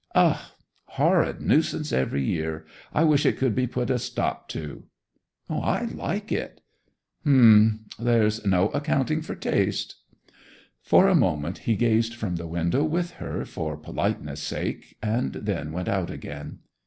[0.15, 0.51] 'Oh?
[0.97, 2.65] Horrid nuisance every year!
[2.91, 4.85] I wish it could be put a stop to'
[5.47, 6.59] 'I like it.'
[7.23, 7.85] 'H'm.
[7.99, 9.97] There's no accounting for taste.'
[10.81, 15.71] For a moment he gazed from the window with her, for politeness sake, and then
[15.71, 16.61] went out again.